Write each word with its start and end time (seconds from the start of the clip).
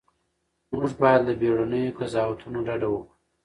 موږ 0.73 0.91
باید 1.01 1.21
له 1.27 1.33
بیړنیو 1.41 1.95
قضاوتونو 1.99 2.59
ډډه 2.67 2.87
وکړو. 2.91 3.11